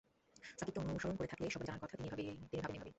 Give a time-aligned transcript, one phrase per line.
[0.59, 2.89] সাকিবকে অনুসরণ করে থাকলে সবারই জানা থাকার কথা, তিনি ভাবেন এভাবেই।